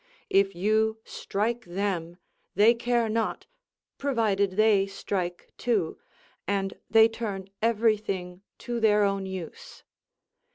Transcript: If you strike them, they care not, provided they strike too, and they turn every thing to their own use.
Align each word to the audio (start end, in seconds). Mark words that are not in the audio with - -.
If 0.31 0.55
you 0.55 0.97
strike 1.05 1.63
them, 1.63 2.17
they 2.55 2.73
care 2.73 3.07
not, 3.07 3.45
provided 3.99 4.53
they 4.53 4.87
strike 4.87 5.53
too, 5.59 5.99
and 6.47 6.73
they 6.89 7.07
turn 7.07 7.49
every 7.61 7.97
thing 7.97 8.41
to 8.65 8.79
their 8.79 9.03
own 9.03 9.27
use. 9.27 9.83